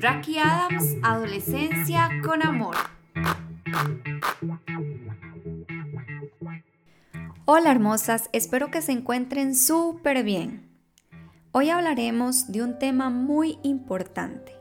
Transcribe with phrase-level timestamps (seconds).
[0.00, 2.74] Raki Adams, Adolescencia con Amor.
[7.44, 10.68] Hola hermosas, espero que se encuentren súper bien.
[11.52, 14.52] Hoy hablaremos de un tema muy importante.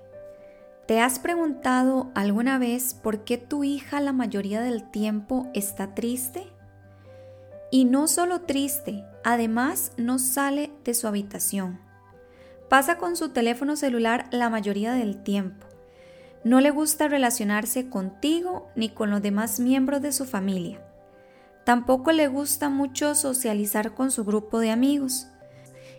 [0.87, 6.43] ¿Te has preguntado alguna vez por qué tu hija la mayoría del tiempo está triste?
[7.71, 11.79] Y no solo triste, además no sale de su habitación.
[12.69, 15.65] Pasa con su teléfono celular la mayoría del tiempo.
[16.43, 20.81] No le gusta relacionarse contigo ni con los demás miembros de su familia.
[21.65, 25.27] Tampoco le gusta mucho socializar con su grupo de amigos.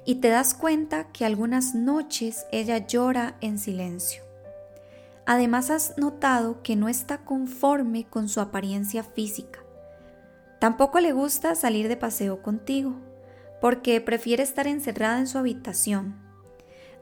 [0.06, 4.22] Y te das cuenta que algunas noches ella llora en silencio.
[5.26, 9.60] Además has notado que no está conforme con su apariencia física.
[10.58, 12.96] Tampoco le gusta salir de paseo contigo,
[13.60, 16.14] porque prefiere estar encerrada en su habitación.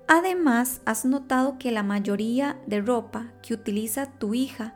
[0.07, 4.75] Además, has notado que la mayoría de ropa que utiliza tu hija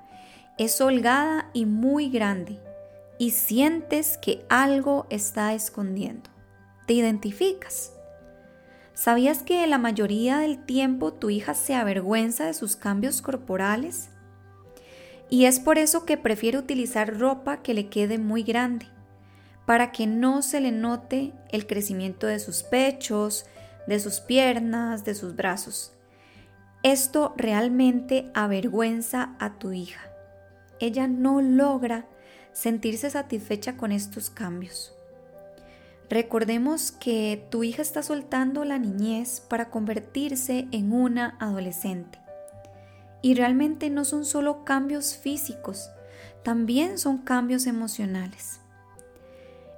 [0.58, 2.60] es holgada y muy grande,
[3.18, 6.30] y sientes que algo está escondiendo.
[6.86, 7.92] ¿Te identificas?
[8.94, 14.10] ¿Sabías que la mayoría del tiempo tu hija se avergüenza de sus cambios corporales?
[15.30, 18.86] Y es por eso que prefiere utilizar ropa que le quede muy grande,
[19.66, 23.46] para que no se le note el crecimiento de sus pechos,
[23.86, 25.92] de sus piernas, de sus brazos.
[26.82, 30.00] Esto realmente avergüenza a tu hija.
[30.80, 32.06] Ella no logra
[32.52, 34.94] sentirse satisfecha con estos cambios.
[36.10, 42.18] Recordemos que tu hija está soltando la niñez para convertirse en una adolescente.
[43.22, 45.88] Y realmente no son solo cambios físicos,
[46.42, 48.61] también son cambios emocionales.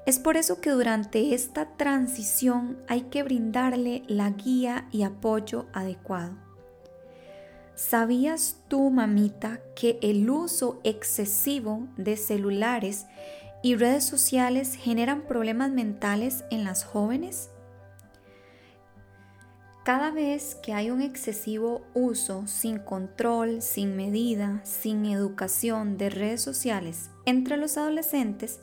[0.06, 6.36] Es por eso que durante esta transición hay que brindarle la guía y apoyo adecuado.
[7.74, 13.06] ¿Sabías tú, mamita, que el uso excesivo de celulares
[13.62, 17.50] y redes sociales generan problemas mentales en las jóvenes?
[19.84, 26.42] Cada vez que hay un excesivo uso sin control, sin medida, sin educación de redes
[26.42, 28.60] sociales entre los adolescentes,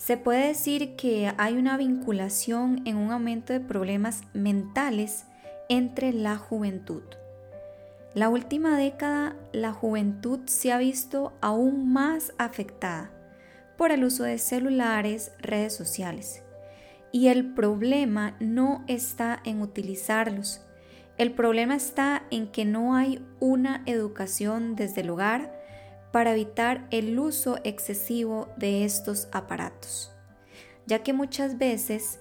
[0.00, 5.26] se puede decir que hay una vinculación en un aumento de problemas mentales
[5.68, 7.02] entre la juventud.
[8.14, 13.10] La última década la juventud se ha visto aún más afectada
[13.76, 16.44] por el uso de celulares, redes sociales.
[17.12, 20.62] Y el problema no está en utilizarlos.
[21.18, 25.59] El problema está en que no hay una educación desde el hogar
[26.12, 30.12] para evitar el uso excesivo de estos aparatos.
[30.86, 32.18] Ya que muchas veces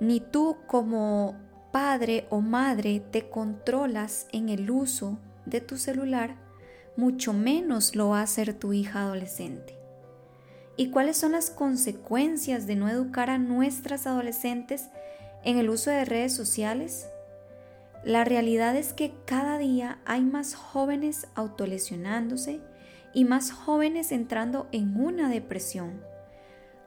[0.00, 1.36] ni tú como
[1.72, 6.36] padre o madre te controlas en el uso de tu celular,
[6.96, 9.78] mucho menos lo va a hacer tu hija adolescente.
[10.76, 14.88] ¿Y cuáles son las consecuencias de no educar a nuestras adolescentes
[15.44, 17.06] en el uso de redes sociales?
[18.02, 22.60] La realidad es que cada día hay más jóvenes autolesionándose
[23.12, 26.02] y más jóvenes entrando en una depresión.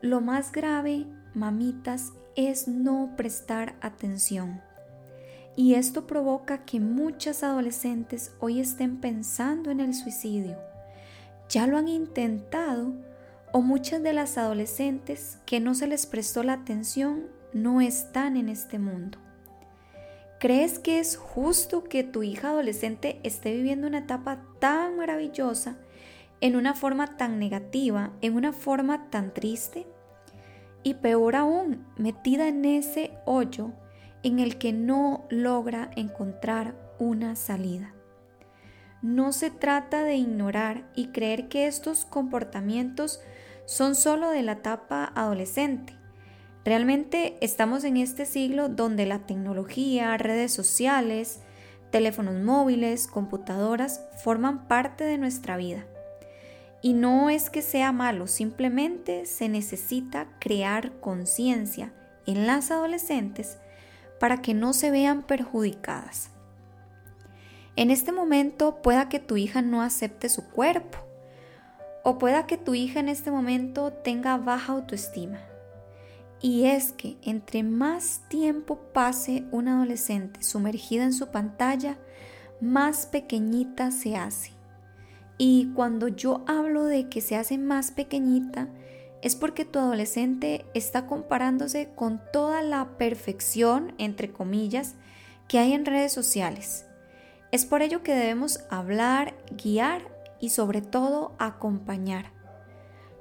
[0.02, 4.62] Lo más grave, mamitas, es no prestar atención.
[5.56, 10.58] Y esto provoca que muchas adolescentes hoy estén pensando en el suicidio.
[11.50, 12.94] Ya lo han intentado,
[13.52, 18.50] o muchas de las adolescentes que no se les prestó la atención no están en
[18.50, 19.20] este mundo.
[20.40, 25.78] ¿Crees que es justo que tu hija adolescente esté viviendo una etapa tan maravillosa
[26.44, 29.88] en una forma tan negativa, en una forma tan triste?
[30.84, 33.72] Y peor aún, metida en ese hoyo
[34.24, 37.94] en el que no logra encontrar una salida.
[39.02, 43.22] No se trata de ignorar y creer que estos comportamientos
[43.64, 45.96] son solo de la etapa adolescente.
[46.66, 51.40] Realmente estamos en este siglo donde la tecnología, redes sociales,
[51.90, 55.86] teléfonos móviles, computadoras forman parte de nuestra vida.
[56.84, 61.94] Y no es que sea malo, simplemente se necesita crear conciencia
[62.28, 63.58] en las adolescentes
[64.20, 66.30] para que no se vean perjudicadas.
[67.78, 71.00] En este momento pueda que tu hija no acepte su cuerpo
[72.04, 75.40] o pueda que tu hija en este momento tenga baja autoestima.
[76.42, 81.98] Y es que entre más tiempo pase una adolescente sumergida en su pantalla,
[82.60, 84.52] más pequeñita se hace.
[85.46, 88.70] Y cuando yo hablo de que se hace más pequeñita,
[89.22, 94.96] es porque tu adolescente está comparándose con toda la perfección, entre comillas,
[95.50, 96.86] que hay en redes sociales.
[97.52, 100.04] Es por ello que debemos hablar, guiar
[100.40, 102.32] y sobre todo acompañar.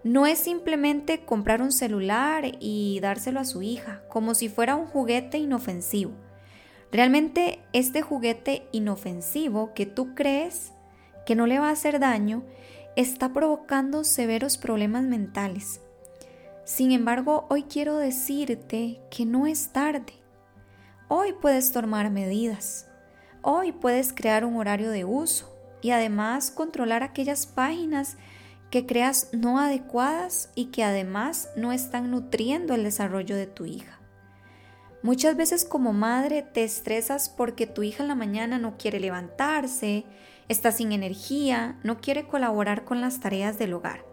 [0.04, 4.86] No es simplemente comprar un celular y dárselo a su hija, como si fuera un
[4.86, 6.12] juguete inofensivo.
[6.92, 10.72] Realmente este juguete inofensivo que tú crees
[11.26, 12.42] que no le va a hacer daño
[12.96, 15.80] está provocando severos problemas mentales.
[16.64, 20.14] Sin embargo, hoy quiero decirte que no es tarde.
[21.08, 22.88] Hoy puedes tomar medidas.
[23.42, 28.16] Hoy puedes crear un horario de uso y además controlar aquellas páginas
[28.70, 34.01] que creas no adecuadas y que además no están nutriendo el desarrollo de tu hija.
[35.02, 40.04] Muchas veces como madre te estresas porque tu hija en la mañana no quiere levantarse,
[40.48, 44.04] está sin energía, no quiere colaborar con las tareas del hogar.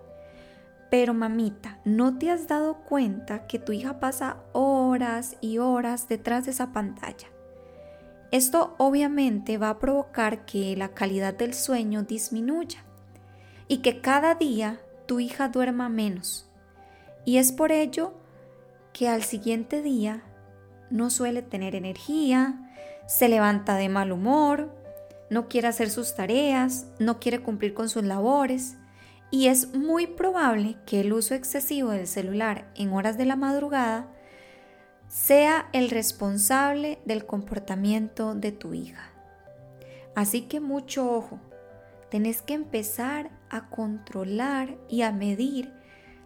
[0.90, 6.46] Pero mamita, ¿no te has dado cuenta que tu hija pasa horas y horas detrás
[6.46, 7.28] de esa pantalla?
[8.32, 12.84] Esto obviamente va a provocar que la calidad del sueño disminuya
[13.68, 16.50] y que cada día tu hija duerma menos.
[17.26, 18.14] Y es por ello
[18.94, 20.24] que al siguiente día
[20.90, 22.56] no suele tener energía,
[23.08, 24.76] se levanta de mal humor,
[25.30, 28.78] no quiere hacer sus tareas, no quiere cumplir con sus labores
[29.32, 34.08] y es muy probable que el uso excesivo del celular en horas de la madrugada
[35.08, 39.12] sea el responsable del comportamiento de tu hija.
[40.16, 41.40] Así que mucho ojo,
[42.10, 45.74] tenés que empezar a controlar y a medir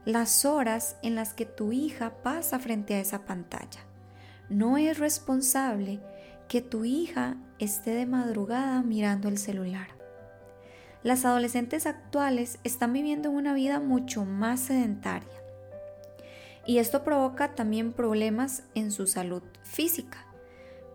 [0.06, 3.80] las horas en las que tu hija pasa frente a esa pantalla.
[4.54, 6.00] No es responsable
[6.48, 9.88] que tu hija esté de madrugada mirando el celular.
[11.02, 15.34] Las adolescentes actuales están viviendo una vida mucho más sedentaria
[16.68, 20.28] y esto provoca también problemas en su salud física,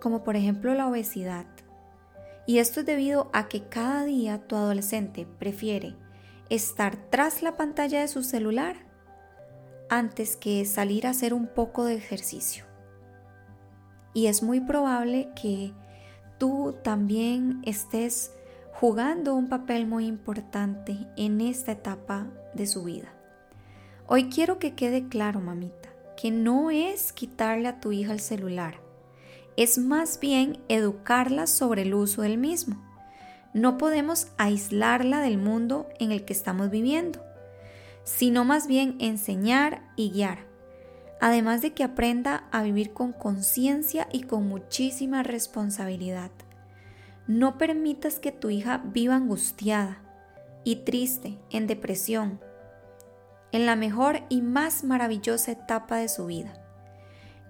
[0.00, 1.46] como por ejemplo la obesidad.
[2.46, 5.96] Y esto es debido a que cada día tu adolescente prefiere
[6.49, 8.76] estar tras la pantalla de su celular
[9.90, 12.67] antes que salir a hacer un poco de ejercicio.
[14.18, 15.72] Y es muy probable que
[16.38, 18.32] tú también estés
[18.72, 23.14] jugando un papel muy importante en esta etapa de su vida.
[24.08, 28.80] Hoy quiero que quede claro, mamita, que no es quitarle a tu hija el celular,
[29.56, 32.84] es más bien educarla sobre el uso del mismo.
[33.54, 37.24] No podemos aislarla del mundo en el que estamos viviendo,
[38.02, 40.47] sino más bien enseñar y guiar,
[41.20, 46.30] además de que aprenda a vivir con conciencia y con muchísima responsabilidad.
[47.26, 50.02] No permitas que tu hija viva angustiada
[50.64, 52.40] y triste, en depresión,
[53.52, 56.54] en la mejor y más maravillosa etapa de su vida.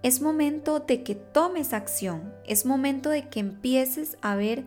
[0.02, 4.64] Es momento de que tomes acción, es momento de que empieces a ver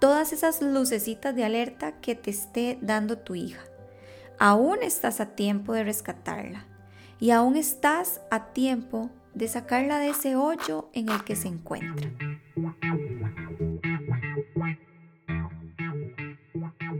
[0.00, 3.60] todas esas lucecitas de alerta que te esté dando tu hija.
[4.38, 6.69] Aún estás a tiempo de rescatarla
[7.20, 12.10] y aún estás a tiempo de sacarla de ese hoyo en el que se encuentra.